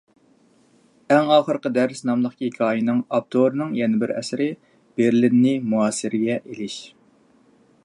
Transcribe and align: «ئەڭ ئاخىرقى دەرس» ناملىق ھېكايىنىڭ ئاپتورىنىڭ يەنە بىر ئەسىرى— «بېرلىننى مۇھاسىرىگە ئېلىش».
«ئەڭ 1.15 1.27
ئاخىرقى 1.33 1.71
دەرس» 1.75 2.01
ناملىق 2.11 2.33
ھېكايىنىڭ 2.45 3.03
ئاپتورىنىڭ 3.19 3.77
يەنە 3.81 4.01
بىر 4.05 4.15
ئەسىرى— 4.15 4.49
«بېرلىننى 5.01 5.55
مۇھاسىرىگە 5.75 6.41
ئېلىش». 6.43 6.83